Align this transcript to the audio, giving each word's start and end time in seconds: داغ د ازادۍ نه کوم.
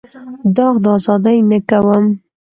داغ 0.55 0.75
د 0.83 0.85
ازادۍ 0.95 1.37
نه 1.49 1.59
کوم. 1.69 2.05